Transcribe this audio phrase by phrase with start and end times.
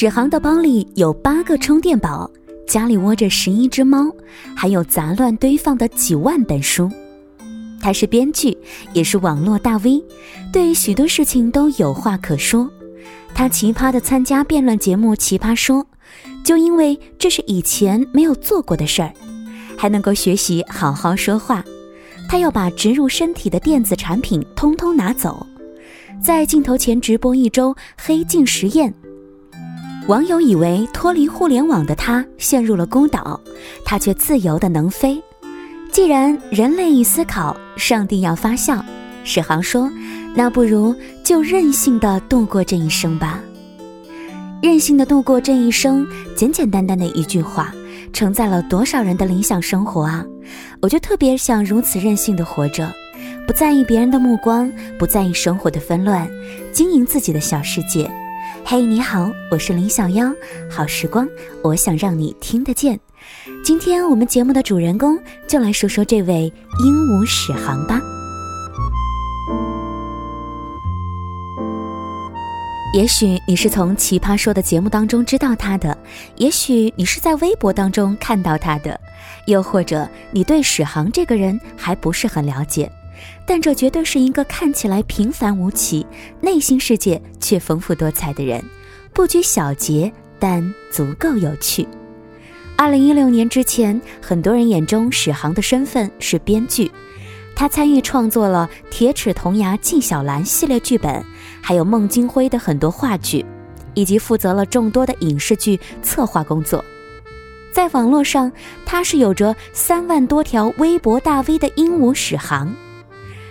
[0.00, 2.30] 史航的包里有八个充电宝，
[2.66, 4.10] 家里窝着十一只猫，
[4.56, 6.90] 还有杂乱堆放的几万本书。
[7.82, 8.56] 他是编剧，
[8.94, 10.02] 也是网络大 V，
[10.50, 12.70] 对许多事情都有话可说。
[13.34, 15.84] 他奇葩的参加辩论节目《奇葩说》，
[16.42, 19.12] 就因为这是以前没有做过的事儿，
[19.76, 21.62] 还能够学习好好说话。
[22.26, 25.46] 他要把植入身体的电子产品通通拿走，
[26.22, 28.94] 在镜头前直播一周黑镜实验。
[30.10, 33.40] 网友以为脱离互联网的他陷入了孤岛，
[33.84, 35.22] 他却自由的能飞。
[35.92, 38.84] 既然人类一思考，上帝要发笑，
[39.22, 39.88] 史航说
[40.34, 40.92] ：“那不如
[41.22, 43.40] 就任性的度过这一生吧。”
[44.60, 46.04] 任性的度过这一生，
[46.34, 47.72] 简简单单的一句话，
[48.12, 50.26] 承载了多少人的理想生活啊！
[50.82, 52.92] 我就特别想如此任性的活着，
[53.46, 56.28] 不在意别人的目光，不在意生活的纷乱，
[56.72, 58.10] 经营自己的小世界。
[58.64, 60.32] 嘿，你好，我是林小妖。
[60.70, 61.28] 好时光，
[61.62, 62.98] 我想让你听得见。
[63.64, 66.52] 今天我们节目的主人公，就来说说这位
[66.84, 68.00] 鹦鹉史航吧。
[72.92, 75.96] 也许你是从《奇葩说》的节目当中知道他的，
[76.36, 79.00] 也许你是在微博当中看到他的，
[79.46, 82.90] 又或者你对史航这个人还不是很了解。
[83.46, 86.06] 但这绝对是一个看起来平凡无奇，
[86.40, 88.62] 内心世界却丰富多彩的人，
[89.12, 91.86] 不拘小节，但足够有趣。
[92.76, 96.90] 二零一六年之前，很多人眼中史航的身份是编剧，
[97.54, 101.22] 他参与创作了《铁齿铜牙纪晓岚》系列剧本，
[101.60, 103.44] 还有孟京辉的很多话剧，
[103.92, 106.82] 以及负责了众多的影视剧策划工作。
[107.70, 108.50] 在网络上，
[108.86, 112.74] 他是有着三万多条微博大 V 的鹦鹉史航。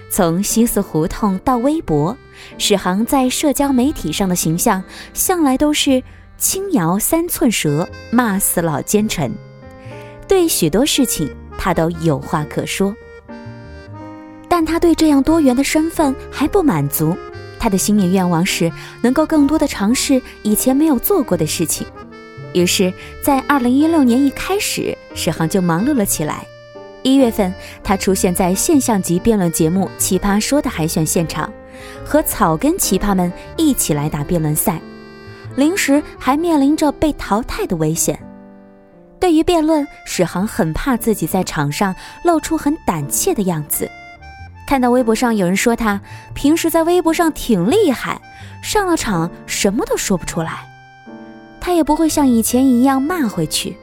[0.09, 2.17] 从西四胡同到微博，
[2.57, 6.01] 史航在社交媒体上的形象向来都是
[6.37, 9.31] 轻摇三寸舌，骂死老奸臣。
[10.27, 12.95] 对许多事情，他都有话可说。
[14.47, 17.15] 但他对这样多元的身份还不满足，
[17.59, 18.71] 他的新年愿望是
[19.01, 21.85] 能够更多的尝试以前没有做过的事情。
[22.53, 26.47] 于是，在二零一六年一开始，史航就忙碌了起来。
[27.03, 31.51] 一月份，他出现在现象级辩论节目《奇葩说》的海选现场，
[32.05, 34.81] 和草根奇葩们一起来打辩论赛，
[35.55, 38.19] 临时还面临着被淘汰的危险。
[39.19, 43.89] 对于辩论，史航很怕自己在场上露出很胆怯的样子。
[44.67, 45.99] 看到微博上有人说他
[46.33, 48.21] 平时在微博上挺厉害，
[48.61, 50.67] 上了场什么都说不出来，
[51.59, 53.75] 他也不会像以前一样骂回去。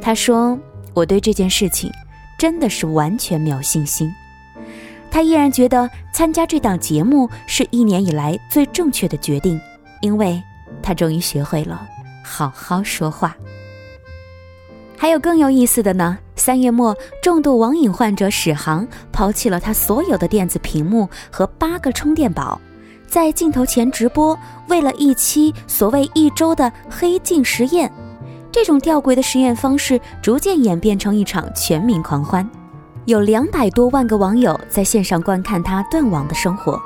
[0.00, 0.58] 他说
[0.94, 1.92] ：“我对这件事情。”
[2.38, 4.14] 真的是完全没有信心，
[5.10, 9.60] 他依然觉得参加这档节目是一年以来最正确的决定，
[10.00, 10.40] 因为
[10.80, 11.84] 他终于学会了
[12.22, 13.36] 好好说话。
[14.96, 22.60] 还有更有意思的呢，三月末，重度网瘾患者史航抛弃了他所有的电子屏幕和八个充电宝，
[23.08, 24.38] 在镜头前直播，
[24.68, 27.90] 为了一期所谓一周的黑镜实验。
[28.50, 32.48] 这种吊诡的实验方式逐渐演变成一场全民狂欢，
[33.04, 36.80] 有两百多万个网友在线上观看他断网的生活，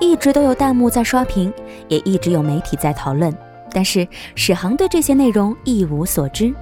[0.00, 1.52] 一直都有弹幕在刷屏，
[1.88, 3.36] 也一直有媒体在讨论。
[3.72, 6.54] 但是史航对这些内容一无所知，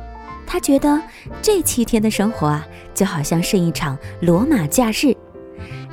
[0.46, 1.00] 他觉得
[1.42, 5.14] 这七天的生活啊，就好像是一场罗马假日。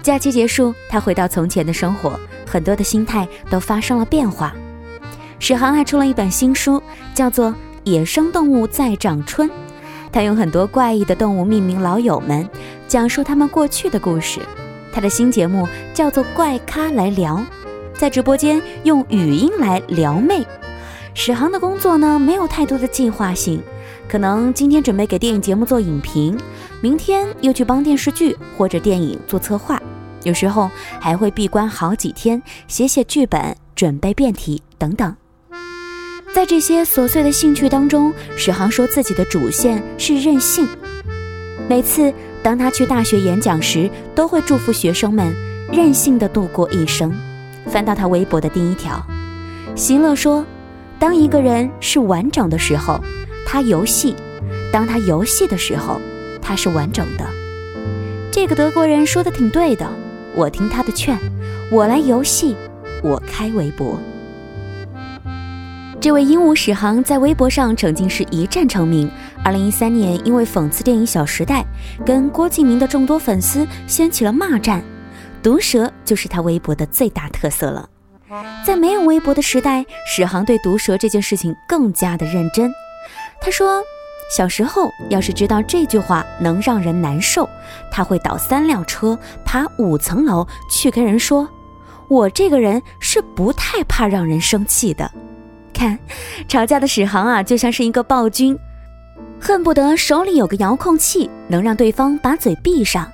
[0.01, 2.17] 假期结束，他回到从前的生活，
[2.47, 4.53] 很多的心态都发生了变化。
[5.39, 6.81] 史航还出了一本新书，
[7.13, 7.53] 叫做。
[7.85, 9.47] 野生动物在长春，
[10.11, 12.49] 他用很多怪异的动物命名老友们，
[12.87, 14.39] 讲述他们过去的故事。
[14.91, 17.35] 他的新节目叫做《怪咖来聊》，
[17.93, 20.43] 在直播间用语音来撩妹。
[21.13, 23.61] 史航的工作呢，没有太多的计划性，
[24.09, 26.35] 可能今天准备给电影节目做影评，
[26.81, 29.79] 明天又去帮电视剧或者电影做策划，
[30.23, 35.15] 有时候还会闭关好几天，写写剧本，准备辩题等等。
[36.35, 40.67] 在这些琐碎的兴趣当中，史航说自己的主线是任性。
[41.69, 45.33] 每次当他去大学演讲时，都会祝福学生们
[45.71, 47.09] 任性的度过一生。
[47.67, 49.01] 翻到他微博的第一条，
[49.77, 50.45] 席勒说
[50.99, 52.99] ：“当一个人是完整的时候，
[53.47, 54.13] 他游戏；
[54.73, 56.01] 当他游戏的时候，
[56.41, 57.25] 他是完整的。”
[58.29, 59.89] 这个德国人说的挺对的，
[60.35, 61.17] 我听他的劝，
[61.71, 62.57] 我来游戏，
[63.01, 63.97] 我开微博。
[66.05, 69.09] 这位鹦鹉史航在微博上曾经是一战成名。
[69.43, 71.65] 二零一三年，因为讽刺电影《小时代》，
[72.05, 74.83] 跟郭敬明的众多粉丝掀起了骂战。
[75.41, 77.89] 毒舌就是他微博的最大特色了。
[78.63, 82.71] 在没有微博的时代，史航对毒舌这件事情更加的认真。
[83.41, 83.81] 他说，
[84.37, 87.49] 小时候要是知道这句话能让人难受，
[87.91, 91.49] 他会倒三辆车，爬五层楼去跟人说
[92.07, 95.11] ：“我这个人是不太怕让人生气的。”
[95.75, 95.99] 看，
[96.47, 98.57] 吵架的史航啊，就像是一个暴君，
[99.39, 103.11] 恨不得手里有个遥控器，能让对方把嘴闭上。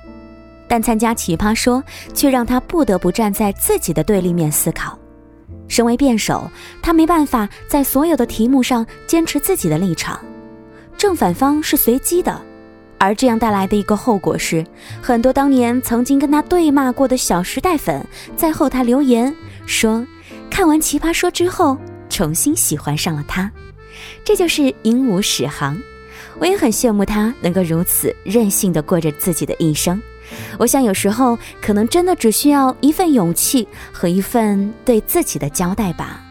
[0.68, 1.82] 但参加奇葩说，
[2.14, 4.96] 却让他不得不站在自己的对立面思考。
[5.68, 6.48] 身为辩手，
[6.80, 10.18] 他没办法在所有的题目上坚持自己的立场，
[10.96, 12.40] 正反方是随机的，
[12.98, 14.64] 而这样带来的一个后果是，
[15.02, 18.06] 很多当年曾经跟他对骂过的小时代粉，
[18.36, 19.34] 在后台留言
[19.66, 20.06] 说，
[20.50, 21.76] 看完奇葩说之后，
[22.12, 23.50] 重新喜欢上了他。
[24.22, 25.80] 这就是鹦鹉史航，
[26.38, 30.00] 我也很羡慕他能够如此任性的过着自己的一生。
[30.58, 36.22] 我想，有时候可能真的只需要一份勇气和一份对自己的交代吧。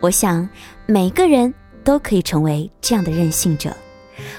[0.00, 0.48] 我想，
[0.86, 1.52] 每个人
[1.82, 3.74] 都可以成为这样的任性者。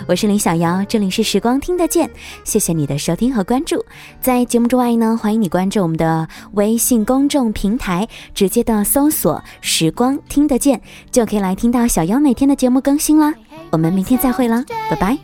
[0.08, 2.10] 我是林小瑶，这里是时光听得见，
[2.44, 3.86] 谢谢你的收听和关注。
[4.22, 10.82] 在节目之外呢，欢迎你关注我们的微信公众平台，直接的搜索“时光听得见”，
[11.12, 13.34] 就可以来听到小瑶每天的节目更新啦。
[13.72, 15.18] 我们明天再会啦，拜拜。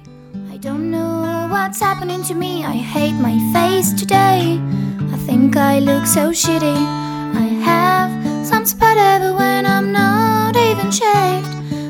[0.51, 2.63] I don't know what's happening to me.
[2.63, 4.59] I hate my face today.
[5.11, 6.75] I think I look so shitty.
[7.33, 8.09] I have
[8.45, 11.49] some spot everywhere when I'm not even shaved.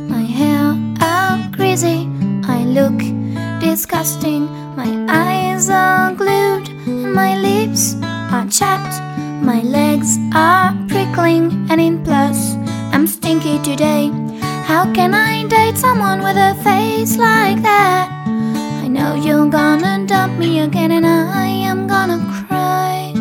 [0.09, 2.09] My hair out greasy.
[2.75, 2.99] Look
[3.61, 4.43] disgusting.
[4.75, 6.75] My eyes are glued
[7.15, 8.99] my lips are chapped.
[9.41, 12.55] My legs are prickling and in plus
[12.91, 14.11] I'm stinky today.
[14.67, 18.09] How can I date someone with a face like that?
[18.83, 23.13] I know you're gonna dump me again and I am gonna cry.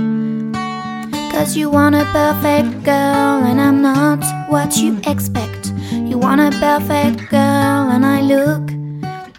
[1.30, 5.72] Cause you want a perfect girl and I'm not what you expect.
[5.92, 8.73] You want a perfect girl and I look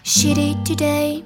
[0.06, 1.24] shitty today.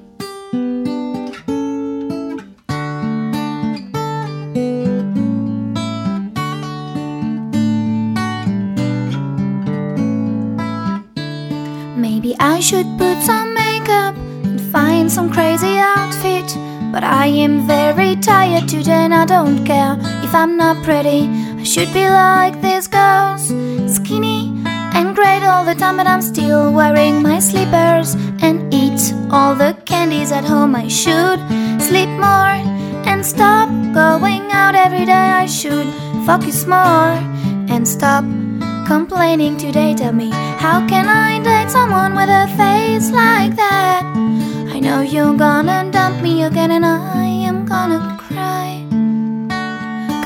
[11.94, 16.46] Maybe I should put some makeup and find some crazy outfit.
[16.90, 21.28] But I am very tired today and I don't care if I'm not pretty.
[21.28, 23.48] I should be like these girls,
[23.94, 24.56] skinny
[24.94, 28.16] and great all the time, but I'm still wearing my slippers
[29.32, 30.74] all the candies at home.
[30.74, 31.40] I should
[31.80, 32.56] sleep more
[33.08, 35.28] and stop going out every day.
[35.42, 35.88] I should
[36.26, 37.14] focus more
[37.72, 38.24] and stop
[38.86, 39.94] complaining today.
[39.94, 44.02] Tell me, how can I date someone with a face like that?
[44.74, 48.84] I know you're gonna dump me again and I am gonna cry.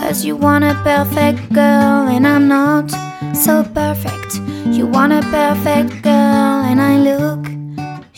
[0.01, 2.91] Cause you want a perfect girl and I'm not
[3.35, 4.37] so perfect.
[4.67, 7.34] You want a perfect girl and I look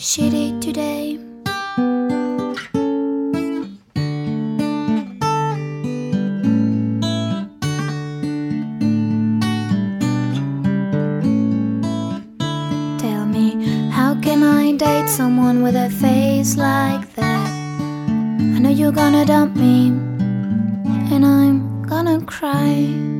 [0.07, 1.19] shitty today.
[12.97, 16.55] Tell me, how can I date someone with a face?
[16.55, 17.49] like that.
[18.55, 19.87] I know you're gonna dump me,
[21.13, 23.16] and I'm gonna cry.